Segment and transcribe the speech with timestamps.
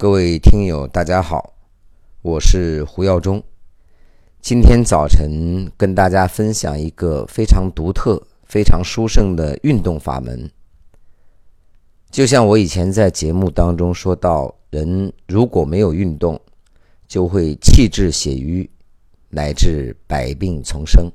[0.00, 1.52] 各位听友，大家好，
[2.22, 3.42] 我是胡耀中。
[4.40, 10.50] 今天早晨跟大家分享一个非常独特、非常殊胜的运动法门。
[12.10, 16.40] 就像我以前在节目当中说到，人如果没有运动，
[17.06, 18.70] 就会气滞血瘀，
[19.28, 21.12] 乃至百病丛生。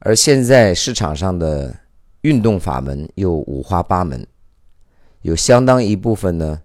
[0.00, 1.74] 而现在市场上的
[2.20, 4.26] 运动法门又五花八门，
[5.22, 6.60] 有相当一部分呢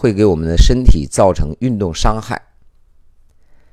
[0.00, 2.40] 会给我们的身体造成运动伤害，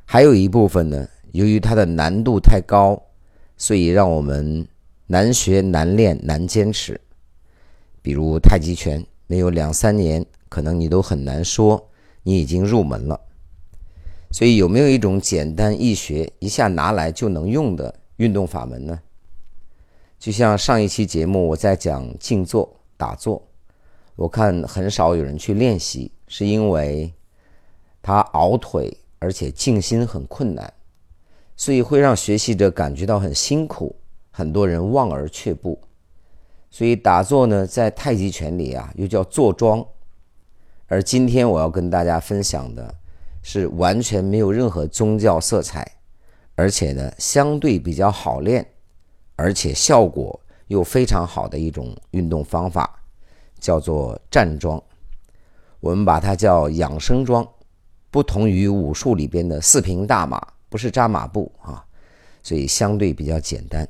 [0.06, 3.00] 还有一部分呢，由于它的难度太高，
[3.58, 4.68] 所以让我们
[5.06, 7.00] 难学难练难坚持。
[8.02, 11.92] 比如太极拳，没有两三年，可能你都很难说
[12.24, 13.22] 你已经入门了。
[14.32, 19.00] 所以有没有一种简单易学、一下拿来就能用的运动法门呢？
[20.18, 23.48] 就像上一期节目我在讲静坐打坐，
[24.16, 27.14] 我看很少有人去练习，是因为
[28.02, 30.74] 他熬腿，而且静心很困难，
[31.56, 33.96] 所以会让学习者感觉到很辛苦，
[34.32, 35.80] 很多人望而却步。
[36.70, 39.86] 所以打坐呢，在太极拳里啊，又叫坐桩，
[40.88, 42.94] 而今天我要跟大家分享的
[43.42, 45.90] 是完全没有任何宗教色彩，
[46.56, 48.66] 而且呢，相对比较好练。
[49.38, 52.98] 而且效果又非常好的一种运动方法，
[53.60, 54.82] 叫做站桩。
[55.86, 57.48] 我们把它叫养生桩，
[58.10, 61.86] 不同于武术里边的四平大马，不是扎马步啊，
[62.42, 63.88] 所以相对比较简单。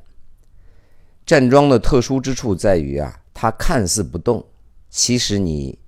[1.24, 4.44] 站桩的特殊之处在于啊，它看似不动，
[4.90, 5.78] 其实你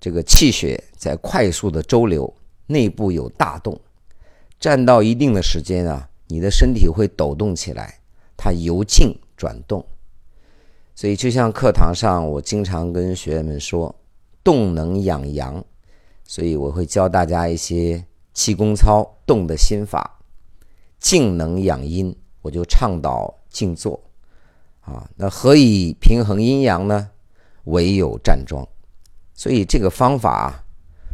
[0.00, 2.34] 这个气血在快速的周流，
[2.66, 3.78] 内部有大动。
[4.58, 7.98] 站到一定的时间啊，你的身体会抖动起来。
[8.34, 9.84] 它由静转动，
[10.94, 13.94] 所以就像课堂上我经常跟学员们说，
[14.44, 15.64] 动能养阳，
[16.22, 20.20] 所以我会教大家一些气功操动的心法；
[21.00, 24.00] 静能养阴，我就倡导静坐。
[24.82, 27.10] 啊，那何以平衡阴阳呢？
[27.64, 28.68] 唯有站桩。
[29.32, 30.62] 所以这个方法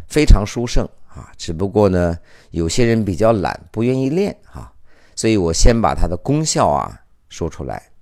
[0.08, 2.18] 非常殊胜啊，只不过呢，
[2.50, 4.72] 有些人比较懒，不愿意练啊，
[5.14, 7.00] 所以我先把它的功效啊。
[7.28, 7.92] 说出来，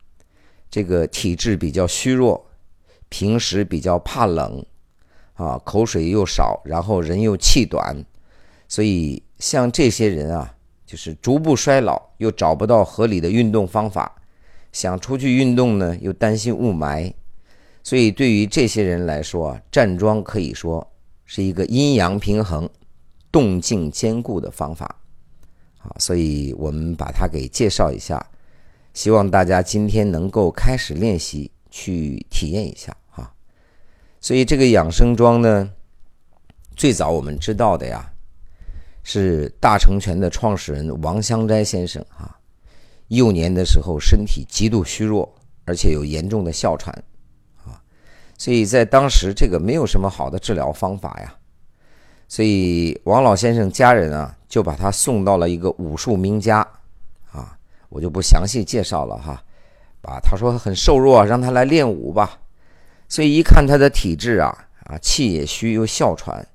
[0.70, 2.46] 这个体质比较虚弱，
[3.10, 4.64] 平时比较怕冷，
[5.38, 8.04] 啊，口水又少，然后人又气短，
[8.66, 10.52] 所以像这些人啊，
[10.84, 14.20] 就是逐步衰老，又找不到合理的运动方法，
[14.72, 17.12] 想出去运动呢，又担心雾霾，
[17.84, 20.84] 所以对于这些人来说，站桩可以说
[21.24, 22.68] 是一个阴阳平衡、
[23.30, 24.96] 动静兼顾的方法，
[25.78, 28.20] 啊，所以我们把它给介绍一下。
[28.92, 32.96] 希望大家今天能够开始练习，去体验一下。
[34.20, 35.70] 所以这个养生桩呢，
[36.76, 38.10] 最早我们知道的呀，
[39.02, 42.36] 是大成拳的创始人王香斋先生啊。
[43.08, 45.32] 幼年的时候身体极度虚弱，
[45.64, 46.94] 而且有严重的哮喘
[47.64, 47.80] 啊，
[48.36, 51.34] 所以在当时这个没有什么好的治疗方法呀。
[52.28, 56.58] 所以王老先生家人啊，就把他送到了一个武术名家
[57.32, 57.56] 啊。
[57.88, 59.42] 我就不详细介绍了哈，
[60.02, 62.38] 把他说很瘦弱，让他来练武吧。
[63.08, 66.46] 所以一看他的体质啊，啊气也虚又哮喘，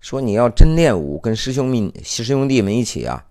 [0.00, 3.24] 说你要真练武，跟师兄们师兄弟们一起啊，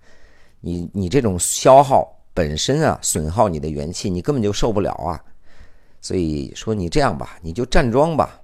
[0.61, 5.21] 你你这种消耗本身啊，损耗你的元气，你根本就受不了啊。
[6.01, 8.39] 所以说你这样吧，你就站桩吧。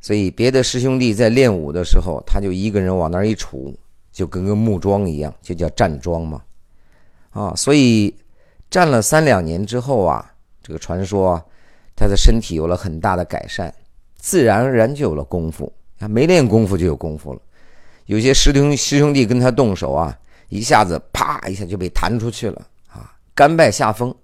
[0.00, 3.74] 所以别的师兄弟在练武的时候，他就一个人往那儿一杵，
[4.12, 6.40] 就跟个木桩一样，就叫站桩嘛。
[7.30, 8.14] 啊，所以
[8.70, 11.42] 站了三两年之后啊，这个传说
[11.98, 13.74] 他的身体有了很大的改善，
[14.16, 15.72] 自然而然就有了功夫。
[15.98, 17.40] 啊，没练功夫就有功夫了。
[18.06, 20.16] 有些师兄师兄弟跟他动手啊，
[20.48, 24.14] 一下子啪一下就被弹出去了啊，甘拜下风。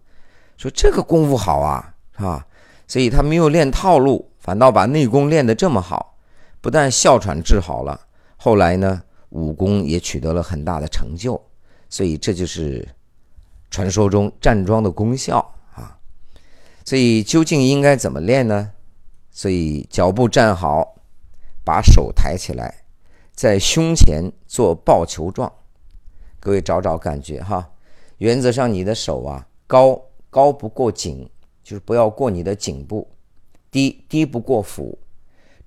[0.57, 2.47] 说这个功夫好啊，是吧？
[2.87, 6.17] 所以他没有练套路，反倒把内功练得这么好，
[6.61, 8.01] 不但哮喘治好了，
[8.37, 11.43] 后来呢，武功也取得了很大的成就。
[11.91, 12.87] 所以这就是
[13.71, 15.45] 传说中站桩的功效！
[16.85, 18.73] 所以究竟应该怎么练呢？
[19.31, 20.97] 所以脚步站好，
[21.65, 22.85] 把手抬起来，
[23.33, 25.53] 在胸前做抱球状。
[26.39, 27.71] 各位找找感觉哈。
[28.19, 30.01] 原则上，你的手啊，高
[30.31, 31.29] 高不过颈，
[31.63, 33.09] 就是不要过你的颈部；
[33.71, 34.99] 低低不过腹。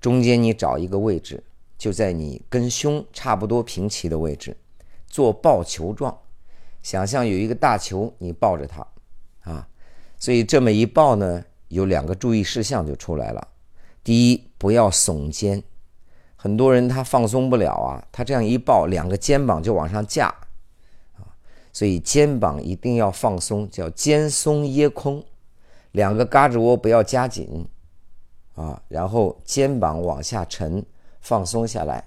[0.00, 1.42] 中间你找一个位置，
[1.76, 4.56] 就在你跟胸差不多平齐的位置。
[5.08, 6.16] 做抱球状，
[6.82, 8.86] 想象有一个大球，你抱着它，
[9.40, 9.68] 啊，
[10.18, 13.48] 所以这么一抱呢，有两个注意事项就出来了。
[14.02, 15.62] 第一，不要耸肩，
[16.34, 20.26] 很多人他放松不了啊，他这样一抱，两个肩膀就往上架。
[21.16, 21.22] 啊，
[21.72, 25.22] 所以肩膀一定要放松，叫肩松掖空，
[25.92, 27.68] 两个胳肢窝不要夹紧。
[28.54, 30.84] 啊，然后肩膀往下沉，
[31.20, 32.02] 放松下来。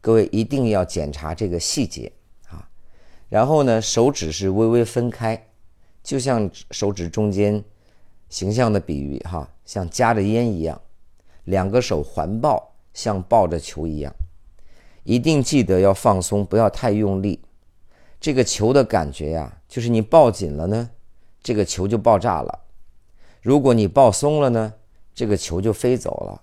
[0.00, 2.10] 各位一定要检查这个细节。
[2.48, 2.68] 啊，
[3.28, 5.46] 然后呢，手指是微微分开，
[6.02, 7.62] 就像手指中间
[8.28, 10.80] 形象的比喻哈，像夹着烟一样，
[11.44, 14.14] 两个手环抱，像抱着球一样，
[15.04, 17.40] 一定记得要放松，不要太用力。
[18.20, 20.90] 这个球的感觉呀，就是你抱紧了呢，
[21.42, 22.60] 这个球就爆炸了；
[23.40, 24.74] 如果你抱松了呢，
[25.14, 26.42] 这个球就飞走了。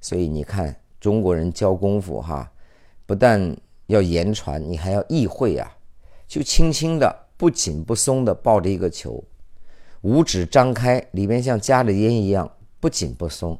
[0.00, 2.52] 所以你看中国人教功夫哈。
[3.08, 3.56] 不但
[3.86, 5.76] 要言传，你还要意会啊！
[6.26, 9.22] 就轻轻的、不紧不松的抱着一个球，
[10.02, 12.50] 五指张开，里面像夹着烟一样，
[12.80, 13.58] 不紧不松，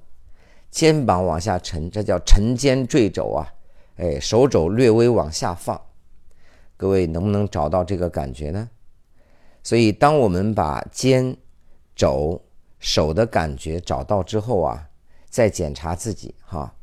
[0.70, 3.52] 肩膀往下沉，这叫沉肩坠肘啊！
[3.96, 5.80] 哎，手肘略微往下放，
[6.76, 8.68] 各位能不能找到这个感觉呢？
[9.62, 11.36] 所以，当我们把肩、
[11.94, 12.40] 肘、
[12.78, 14.88] 手的感觉找到之后啊，
[15.28, 16.74] 再检查自己哈，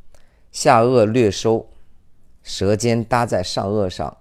[0.51, 1.69] 下颚略收。
[2.44, 4.18] 舌尖搭在上颚上，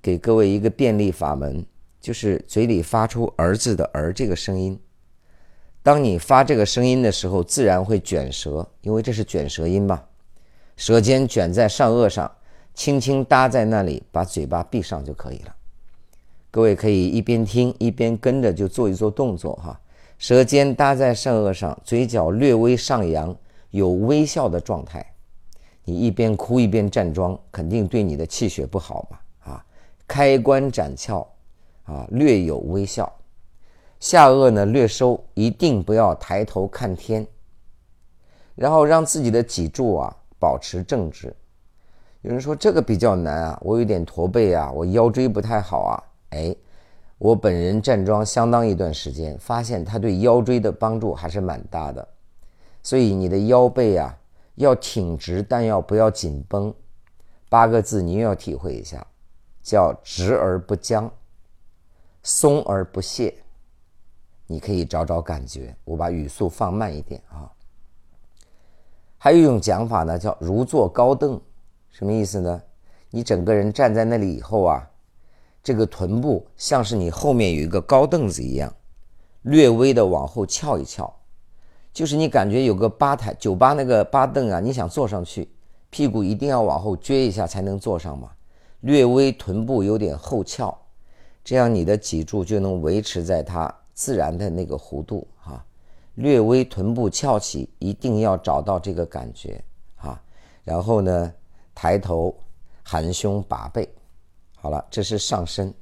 [0.00, 1.66] 给各位一个便利法门，
[2.04, 4.78] 就是嘴里发出“儿子”的“儿”这个声音。
[5.82, 10.02] 当你发这个声音的时候，自然会卷舌，因为这是卷舌音嘛。
[10.76, 12.30] 舌尖卷在上颚上，
[12.74, 15.56] 轻轻搭在那里，把嘴巴闭上就可以了。
[16.50, 19.80] 各位可以一边听一边跟着就做一做动作哈。
[20.18, 23.34] 舌尖搭在上颚上，嘴角略微上扬，
[23.70, 25.14] 有微笑的状态。
[25.84, 29.52] 你一边哭一边站桩，肯定对你的气血不好嘛！
[29.52, 29.64] 啊，
[30.06, 31.26] 开关斩窍，
[31.84, 33.10] 啊，略有微笑，
[34.00, 37.26] 下颚呢略收，一定不要抬头看天。
[38.54, 41.34] 然后让自己的脊柱啊保持正直。
[42.22, 45.94] 有人说这个比较难啊，我有点驼背啊，我腰椎不太好啊。
[46.30, 46.54] 哎，
[47.18, 52.06] 我本人站桩相当一段时间，发现它对腰椎的帮助还是蛮大的。
[52.82, 54.18] 所以你的腰背啊。
[54.56, 56.72] 要挺直，但要不要紧绷？
[57.48, 59.04] 八个字，你又要体会一下，
[59.64, 61.10] 叫直而不僵，
[62.24, 63.32] 松而不懈。
[64.48, 65.74] 你可以找找感觉。
[65.84, 67.48] 我把语速放慢一点啊。
[69.16, 71.40] 还有一种讲法呢，叫如坐高凳，
[71.90, 72.60] 什么意思呢？
[73.10, 74.90] 你整个人站在那里以后啊，
[75.62, 78.74] 这个臀部像是你后面有一个高凳子一样，
[79.42, 81.14] 略微的往后翘一翘。
[81.92, 85.48] 就是你感觉有个吧台，酒吧那个吧凳啊，你想坐上去，
[85.90, 88.32] 屁股一定要往后撅一下才能坐上嘛。
[88.80, 90.76] 略微臀部有点后翘，
[91.44, 95.64] 这样你的脊柱就能维持在它自然的那个弧度哈。
[96.14, 99.62] 略微臀部翘起，一定要找到这个感觉
[99.94, 100.18] 哈。
[100.62, 101.32] 然后呢，
[101.74, 102.34] 抬头，
[102.82, 103.88] 含胸拔背，
[104.56, 105.72] 好了，这是上身。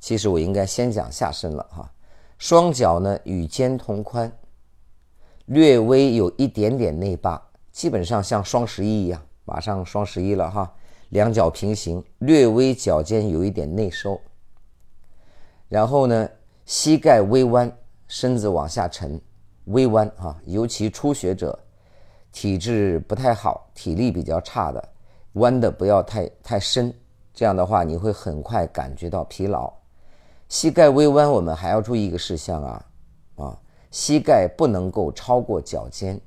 [0.00, 1.92] 其实我应该先讲下身了哈。
[2.38, 4.32] 双脚呢与肩同宽。
[5.46, 10.72] 略微有一点点内八，基本上像双十一一样，马上双十一了哈。
[11.10, 14.18] 两脚平行，略微脚尖有一点内收。
[15.72, 16.28] 然后呢，
[16.66, 17.72] 膝盖微弯，
[18.06, 19.18] 身子往下沉，
[19.64, 20.38] 微弯啊。
[20.44, 21.58] 尤其初学者，
[22.30, 24.86] 体质不太好，体力比较差的，
[25.32, 26.92] 弯的不要太太深，
[27.32, 29.72] 这样的话你会很快感觉到疲劳。
[30.46, 32.86] 膝盖微弯，我们还要注意一个事项啊
[33.36, 33.58] 啊。
[33.90, 36.20] 膝盖不能够超过脚尖，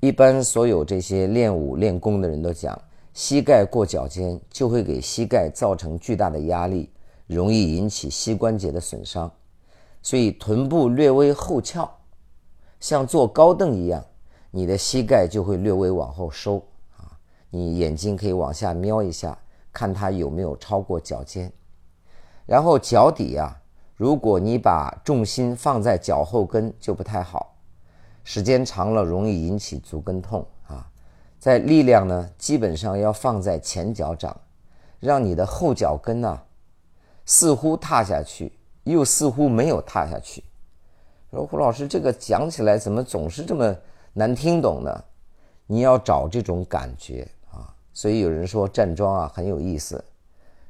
[0.00, 2.78] 一般所有这些练武练功的人都讲，
[3.14, 6.92] 膝盖过脚尖就会给膝盖造成巨大的压力，
[7.34, 9.30] 容易引起膝关节的损伤。
[10.02, 11.88] 所以臀部略微后翘，
[12.80, 14.04] 像坐高凳一样，
[14.50, 16.56] 你的膝盖就会略微往后收
[16.96, 17.18] 啊。
[17.50, 19.38] 你眼睛可以往下瞄一下，
[19.72, 21.52] 看它有没有超过脚尖，
[22.46, 23.56] 然后脚底啊。
[23.94, 27.54] 如果你把重心放在脚后跟就不太好，
[28.24, 30.90] 时间长了容易引起足跟痛啊。
[31.38, 34.34] 在力量呢，基本上要放在前脚掌，
[34.98, 36.40] 让你的后脚跟呢，
[37.30, 38.50] 似乎踏下去，
[38.82, 40.42] 又似乎没有踏下去。
[41.30, 43.72] 说胡老师，这个讲起来怎么总是这么
[44.12, 45.04] 难听懂呢？
[45.68, 47.72] 你要找这种感觉啊。
[47.92, 50.04] 所以有人说站桩啊很有意思，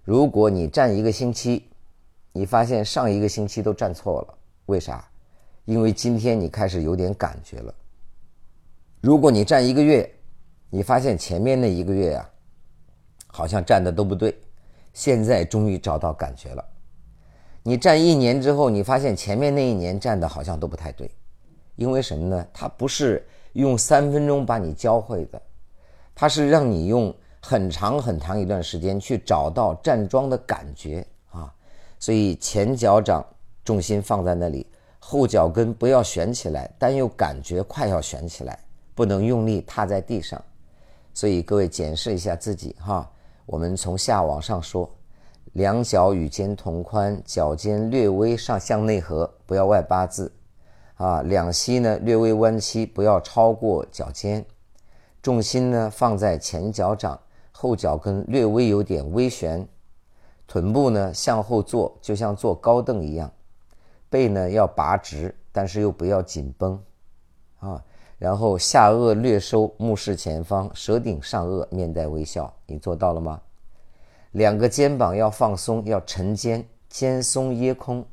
[0.04, 1.66] 如果你站一个星期。
[2.32, 4.34] 你发现上一个星期都站错了，
[4.66, 5.04] 为啥？
[5.64, 7.74] 因为今天你开始有点感觉了。
[9.00, 10.08] 如果你站一个月，
[10.70, 12.30] 你发现前面那一个月呀，
[13.26, 14.32] 好像站的都不对，
[15.00, 16.62] 现在终于找到感觉了。
[17.62, 21.10] 你站一年之后，你发现前面那一年站的好像都不太对，
[21.76, 22.46] 因为什么呢？
[22.52, 25.40] 它不是用三分钟把你教会的，
[26.14, 31.50] 它是让你用很长很长一段时间去找到站桩的感觉啊。
[31.98, 33.24] 所以前脚掌
[33.64, 34.66] 重心放在那里，
[34.98, 38.58] 后脚跟不要悬起来，但又感觉快要悬起来，
[38.94, 40.38] 不能用力踏在地上。
[41.14, 43.10] 所以各位检视一下自己哈，
[43.50, 44.88] 我们从下往上说。
[45.54, 50.32] 两脚与肩同宽，脚尖略微上向内合，不要外八字，
[50.94, 54.46] 啊，两膝呢略微弯曲，不要超过脚尖，
[55.20, 57.18] 重心呢放在前脚掌，
[57.50, 59.66] 后脚跟略微有点微旋，
[60.46, 63.28] 臀部呢向后坐，就像坐高凳一样，
[64.08, 66.80] 背呢要拔直，但是又不要紧绷，
[68.20, 73.40] 然后下颚略收，目视前方，舌顶上颚，面带微笑，你做到了吗？
[74.32, 78.04] 两个肩膀要放松，要沉肩，肩松掖空。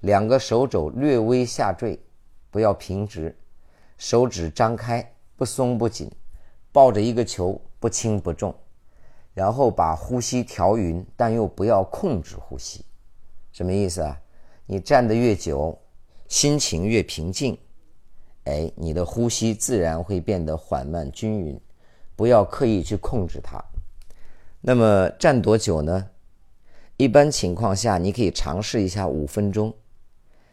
[0.00, 2.00] 两个手肘略微下坠，
[2.50, 3.36] 不要平直。
[3.98, 6.10] 手指张开，不松不紧，
[6.72, 8.54] 抱着一个球，不轻不重。
[9.34, 12.82] 然后把呼吸调匀，但又不要控制呼吸。
[13.52, 14.18] 什么意思啊？
[14.64, 15.78] 你站得越久，
[16.26, 17.58] 心情越平静，
[18.44, 21.60] 哎，你的呼吸自然会变得缓慢均匀。
[22.14, 23.62] 不要刻意去控制它。
[24.60, 26.08] 那么站多久呢？
[26.96, 29.74] 一般情况下，你可以尝试一下五分钟。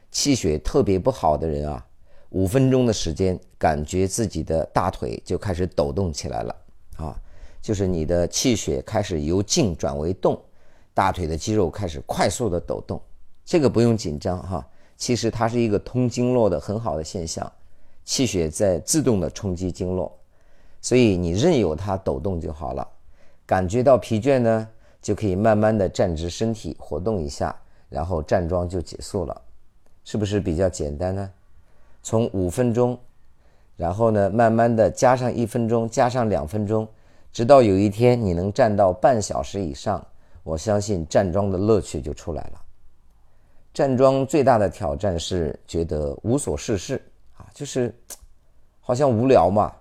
[0.10, 1.86] 气血特别不好的人啊，
[2.30, 6.56] 五分钟的时间，感觉自己的大腿就开始抖动起来了
[6.98, 7.16] 啊，
[7.62, 10.42] 就是你的气血开始由静转为动，
[10.94, 13.00] 大腿的肌肉开始快速的抖动。
[13.46, 14.68] 这个不用紧张哈，
[14.98, 17.52] 其实它是一个通经络的很好的现象，
[18.10, 20.12] 气血在自动的冲击经络，
[20.82, 22.86] 所以你任由它抖动就好了。
[23.46, 24.68] 感觉到疲倦呢，
[25.00, 27.56] 就可以慢慢的站直身体，活动一下，
[27.88, 29.42] 然后站桩就结束了，
[30.04, 31.32] 是不是比较简单呢？
[32.02, 32.98] 从五分钟，
[33.78, 36.88] 然后呢，慢慢的加上一分钟，加上两分钟，
[37.32, 40.04] 直到有一天你能站到半小时以上，
[40.42, 42.62] 我相信站桩的乐趣就出来了。
[43.72, 47.00] 站桩最大的挑战是觉得无所事事
[47.40, 47.98] 啊，就是
[48.80, 49.74] 好像无聊嘛，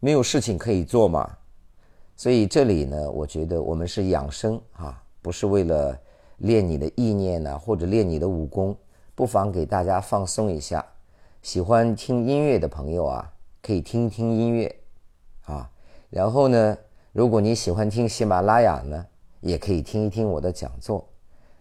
[0.00, 1.36] 没有事情可以做嘛。
[2.16, 5.96] 所以这里呢，我觉得我们是养生啊，不是为了
[6.38, 8.74] 练你的意念呢，或者练你的武功，
[9.14, 10.84] 不妨给大家放松一下。
[11.42, 13.30] 喜欢听音乐的朋友啊，
[13.62, 14.74] 可以听一听音乐
[15.44, 15.70] 啊。
[16.08, 16.78] 然后呢，
[17.12, 19.06] 如果你喜欢听喜马拉雅呢，
[19.40, 21.06] 也可以听一听我的讲座。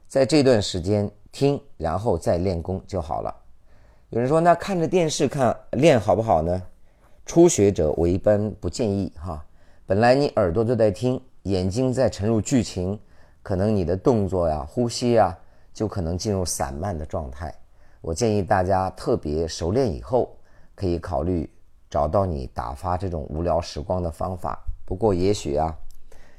[0.07, 3.35] 在这段时间听，然后再练功就好了。
[4.15, 6.63] 有人说，那看着电视看练好不好呢？
[7.25, 9.45] 初学者我一般不建议哈。
[9.85, 12.97] 本来你耳朵都在听，眼睛在沉入剧情，
[13.43, 15.37] 可能你的动作呀、呼吸呀，
[15.73, 17.53] 就可能进入散漫的状态。
[17.99, 20.37] 我建议大家特别熟练以后，
[20.75, 21.51] 可以考虑
[21.89, 24.57] 找到你打发这种无聊时光的方法。
[24.85, 25.77] 不过也许啊，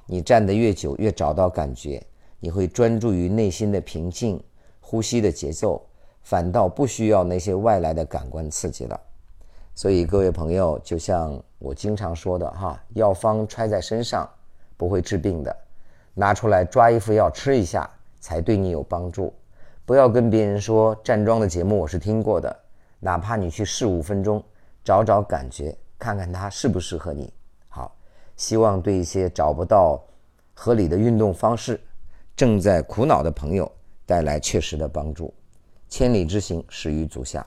[0.06, 2.02] 你站得越久，越找到感觉，
[2.40, 4.42] 你会专注于内心的平静、
[4.80, 5.86] 呼吸的节奏，
[6.26, 9.00] 反倒不需要那些外来的感官刺激了。
[9.76, 14.28] 所以各位朋友，就像我经常说的哈，药方揣在身上
[14.76, 15.56] 不会治病的，
[16.14, 19.32] 拿出来抓一副药吃一下才对你有帮助。
[19.84, 22.56] 不要跟别人说站桩的节目我是听过的，
[22.98, 24.42] 哪怕你去试五分钟，
[24.82, 27.32] 找找感觉，看看它适不适合你。
[27.68, 27.94] 好，
[28.34, 30.02] 希望对一些找不到
[30.54, 31.80] 合理的运动方式、
[32.34, 33.70] 正在苦恼的朋友
[34.04, 35.32] 带来确实的帮助。
[35.88, 37.46] 千里之行，始于足下。